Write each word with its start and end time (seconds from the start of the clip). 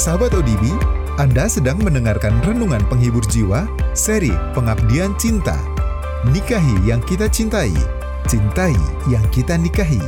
Sahabat 0.00 0.32
ODB, 0.32 0.64
Anda 1.20 1.44
sedang 1.44 1.76
mendengarkan 1.84 2.40
Renungan 2.48 2.80
Penghibur 2.88 3.20
Jiwa, 3.28 3.68
seri 3.92 4.32
Pengabdian 4.56 5.12
Cinta. 5.20 5.60
Nikahi 6.32 6.88
yang 6.88 7.04
kita 7.04 7.28
cintai, 7.28 7.68
cintai 8.24 8.72
yang 9.12 9.20
kita 9.28 9.60
nikahi. 9.60 10.00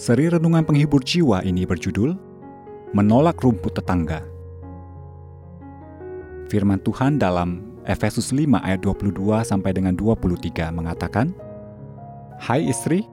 Seri 0.00 0.32
Renungan 0.32 0.64
Penghibur 0.64 1.04
Jiwa 1.04 1.44
ini 1.44 1.68
berjudul 1.68 2.16
Menolak 2.96 3.36
Rumput 3.44 3.76
Tetangga. 3.76 4.24
Firman 6.48 6.80
Tuhan 6.80 7.20
dalam 7.20 7.60
Efesus 7.84 8.32
5 8.32 8.64
ayat 8.64 8.80
22 8.80 9.12
sampai 9.44 9.76
dengan 9.76 9.92
23 9.92 10.72
mengatakan, 10.72 11.36
Hai 12.40 12.64
istri, 12.64 13.04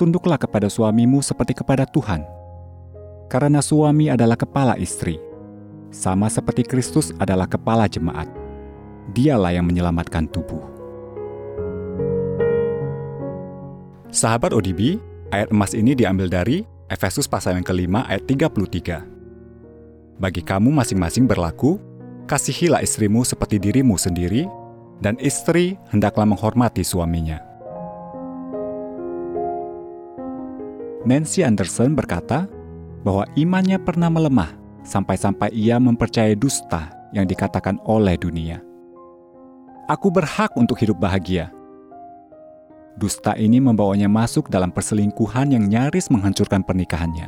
tunduklah 0.00 0.40
kepada 0.40 0.64
suamimu 0.72 1.20
seperti 1.20 1.60
kepada 1.60 1.84
Tuhan. 1.84 2.24
Karena 3.28 3.60
suami 3.60 4.08
adalah 4.08 4.40
kepala 4.40 4.80
istri, 4.80 5.20
sama 5.92 6.32
seperti 6.32 6.64
Kristus 6.64 7.12
adalah 7.20 7.44
kepala 7.44 7.84
jemaat. 7.84 8.32
Dialah 9.12 9.52
yang 9.52 9.68
menyelamatkan 9.68 10.24
tubuh. 10.32 10.72
Sahabat 14.08 14.56
ODB, 14.56 15.12
Ayat 15.32 15.48
emas 15.48 15.72
ini 15.72 15.96
diambil 15.96 16.28
dari 16.28 16.66
Efesus 16.92 17.24
pasal 17.24 17.56
yang 17.56 17.64
kelima 17.64 18.04
ayat 18.04 18.28
33. 18.28 20.20
Bagi 20.20 20.42
kamu 20.44 20.68
masing-masing 20.68 21.24
berlaku, 21.24 21.80
kasihilah 22.28 22.84
istrimu 22.84 23.24
seperti 23.24 23.56
dirimu 23.56 23.96
sendiri, 23.96 24.44
dan 25.00 25.16
istri 25.18 25.80
hendaklah 25.90 26.28
menghormati 26.28 26.84
suaminya. 26.84 27.40
Nancy 31.04 31.44
Anderson 31.44 31.92
berkata 31.96 32.48
bahwa 33.04 33.28
imannya 33.36 33.76
pernah 33.80 34.08
melemah 34.08 34.56
sampai-sampai 34.84 35.52
ia 35.52 35.76
mempercayai 35.76 36.36
dusta 36.36 36.92
yang 37.12 37.28
dikatakan 37.28 37.80
oleh 37.84 38.16
dunia. 38.16 38.60
Aku 39.88 40.08
berhak 40.08 40.56
untuk 40.56 40.80
hidup 40.80 40.96
bahagia, 40.96 41.52
Dusta 42.94 43.34
ini 43.34 43.58
membawanya 43.58 44.06
masuk 44.06 44.46
dalam 44.46 44.70
perselingkuhan 44.70 45.50
yang 45.50 45.66
nyaris 45.66 46.06
menghancurkan 46.14 46.62
pernikahannya. 46.62 47.26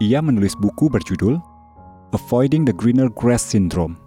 Ia 0.00 0.24
menulis 0.24 0.56
buku 0.56 0.88
berjudul 0.88 1.36
Avoiding 2.14 2.64
the 2.64 2.72
Greener 2.72 3.12
Grass 3.12 3.44
Syndrome 3.44 4.00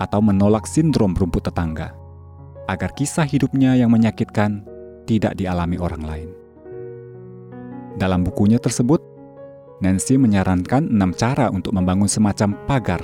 atau 0.00 0.22
menolak 0.24 0.64
sindrom 0.64 1.12
rumput 1.12 1.44
tetangga 1.44 1.92
agar 2.70 2.94
kisah 2.96 3.28
hidupnya 3.28 3.76
yang 3.76 3.92
menyakitkan 3.92 4.64
tidak 5.04 5.36
dialami 5.36 5.76
orang 5.76 6.02
lain. 6.02 6.30
Dalam 8.00 8.24
bukunya 8.24 8.56
tersebut, 8.56 9.02
Nancy 9.84 10.16
menyarankan 10.16 10.88
enam 10.88 11.12
cara 11.12 11.52
untuk 11.52 11.76
membangun 11.76 12.08
semacam 12.08 12.56
pagar 12.64 13.02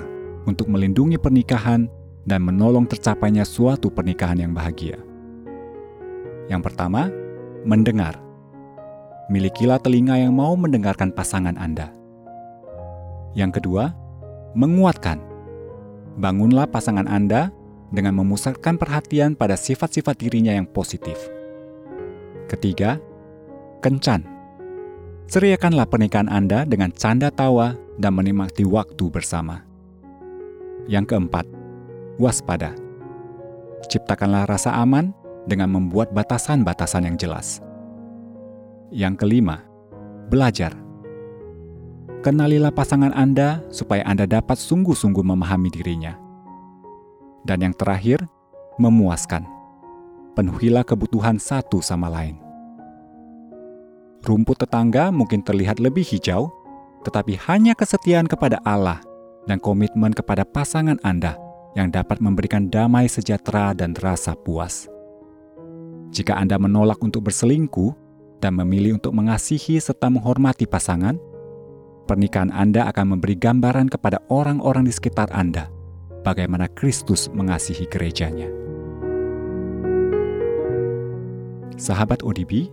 untuk 0.48 0.72
melindungi 0.72 1.20
pernikahan 1.20 1.86
dan 2.24 2.40
menolong 2.40 2.88
tercapainya 2.88 3.44
suatu 3.44 3.92
pernikahan 3.92 4.40
yang 4.40 4.56
bahagia. 4.56 5.09
Yang 6.50 6.62
pertama, 6.66 7.06
mendengar. 7.62 8.18
Milikilah 9.30 9.78
telinga 9.78 10.18
yang 10.18 10.34
mau 10.34 10.58
mendengarkan 10.58 11.14
pasangan 11.14 11.54
Anda. 11.54 11.94
Yang 13.38 13.62
kedua, 13.62 13.94
menguatkan. 14.58 15.22
Bangunlah 16.18 16.66
pasangan 16.66 17.06
Anda 17.06 17.54
dengan 17.94 18.18
memusatkan 18.18 18.74
perhatian 18.74 19.38
pada 19.38 19.54
sifat-sifat 19.54 20.18
dirinya 20.18 20.50
yang 20.50 20.66
positif. 20.66 21.14
Ketiga, 22.50 22.98
kencan. 23.78 24.26
Ceriakanlah 25.30 25.86
pernikahan 25.86 26.26
Anda 26.26 26.66
dengan 26.66 26.90
canda 26.90 27.30
tawa 27.30 27.78
dan 28.02 28.18
menikmati 28.18 28.66
waktu 28.66 29.06
bersama. 29.06 29.62
Yang 30.90 31.14
keempat, 31.14 31.46
waspada. 32.18 32.74
Ciptakanlah 33.86 34.50
rasa 34.50 34.74
aman 34.82 35.14
dengan 35.44 35.72
membuat 35.72 36.12
batasan-batasan 36.12 37.06
yang 37.08 37.16
jelas. 37.16 37.62
Yang 38.90 39.24
kelima, 39.24 39.62
belajar. 40.28 40.74
Kenalilah 42.20 42.74
pasangan 42.74 43.14
Anda 43.16 43.64
supaya 43.72 44.04
Anda 44.04 44.28
dapat 44.28 44.60
sungguh-sungguh 44.60 45.24
memahami 45.24 45.72
dirinya. 45.72 46.18
Dan 47.46 47.64
yang 47.64 47.72
terakhir, 47.72 48.20
memuaskan. 48.76 49.48
Penuhilah 50.36 50.84
kebutuhan 50.84 51.40
satu 51.40 51.80
sama 51.80 52.12
lain. 52.12 52.36
Rumput 54.20 54.60
tetangga 54.60 55.08
mungkin 55.08 55.40
terlihat 55.40 55.80
lebih 55.80 56.04
hijau, 56.04 56.52
tetapi 57.08 57.40
hanya 57.48 57.72
kesetiaan 57.72 58.28
kepada 58.28 58.60
Allah 58.68 59.00
dan 59.48 59.56
komitmen 59.56 60.12
kepada 60.12 60.44
pasangan 60.44 61.00
Anda 61.00 61.40
yang 61.72 61.88
dapat 61.88 62.20
memberikan 62.20 62.68
damai 62.68 63.08
sejahtera 63.08 63.72
dan 63.72 63.96
rasa 63.96 64.36
puas. 64.36 64.90
Jika 66.10 66.34
Anda 66.34 66.58
menolak 66.58 66.98
untuk 67.06 67.30
berselingkuh 67.30 67.94
dan 68.42 68.58
memilih 68.58 68.98
untuk 68.98 69.14
mengasihi 69.14 69.78
serta 69.78 70.10
menghormati 70.10 70.66
pasangan, 70.66 71.14
pernikahan 72.10 72.50
Anda 72.50 72.90
akan 72.90 73.14
memberi 73.14 73.38
gambaran 73.38 73.86
kepada 73.86 74.18
orang-orang 74.26 74.90
di 74.90 74.92
sekitar 74.92 75.30
Anda 75.30 75.70
bagaimana 76.26 76.66
Kristus 76.74 77.30
mengasihi 77.30 77.86
gerejanya. 77.86 78.50
Sahabat 81.78 82.26
ODB, 82.26 82.68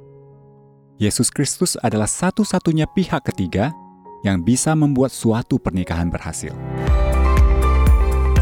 Yesus 0.98 1.30
Kristus 1.30 1.78
adalah 1.80 2.10
satu-satunya 2.10 2.90
pihak 2.92 3.30
ketiga 3.30 3.72
yang 4.26 4.42
bisa 4.42 4.74
membuat 4.74 5.14
suatu 5.14 5.62
pernikahan 5.62 6.10
berhasil. 6.10 6.52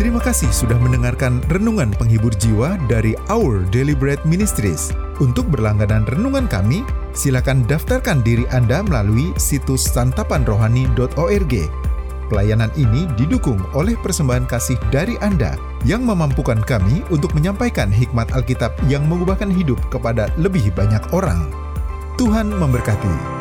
Terima 0.06 0.22
kasih 0.22 0.54
sudah 0.54 0.78
mendengarkan 0.78 1.42
renungan 1.50 1.90
penghibur 1.98 2.30
jiwa 2.38 2.78
dari 2.86 3.18
Our 3.26 3.66
Bread 3.74 4.22
Ministries. 4.22 4.94
Untuk 5.18 5.50
berlangganan 5.50 6.06
renungan 6.06 6.46
kami, 6.46 6.86
silakan 7.18 7.66
daftarkan 7.66 8.22
diri 8.22 8.46
Anda 8.54 8.86
melalui 8.86 9.34
situs 9.42 9.82
santapanrohani.org. 9.90 11.54
Pelayanan 12.30 12.70
ini 12.78 13.10
didukung 13.18 13.58
oleh 13.74 13.98
persembahan 13.98 14.46
kasih 14.46 14.78
dari 14.94 15.18
Anda 15.26 15.58
yang 15.90 16.06
memampukan 16.06 16.62
kami 16.62 17.02
untuk 17.10 17.34
menyampaikan 17.34 17.90
hikmat 17.90 18.30
Alkitab 18.38 18.78
yang 18.86 19.10
mengubahkan 19.10 19.50
hidup 19.50 19.82
kepada 19.90 20.30
lebih 20.38 20.70
banyak 20.78 21.02
orang. 21.18 21.50
Tuhan 22.22 22.54
memberkati. 22.54 23.35